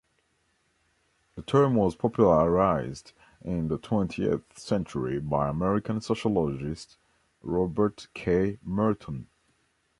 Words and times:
The 1.35 1.43
term 1.43 1.75
was 1.75 1.93
popularised 1.95 3.13
in 3.43 3.67
the 3.67 3.77
twentieth 3.77 4.57
century 4.57 5.19
by 5.19 5.47
American 5.47 6.01
sociologist 6.01 6.97
Robert 7.43 8.07
K. 8.15 8.57
Merton. 8.63 9.27